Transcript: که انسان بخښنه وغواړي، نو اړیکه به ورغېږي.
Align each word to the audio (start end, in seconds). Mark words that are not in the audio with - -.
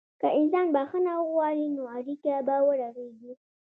که 0.21 0.27
انسان 0.39 0.67
بخښنه 0.75 1.11
وغواړي، 1.17 1.65
نو 1.75 1.83
اړیکه 1.97 2.31
به 2.47 2.55
ورغېږي. 2.67 3.33